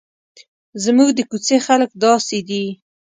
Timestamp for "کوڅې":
1.29-1.57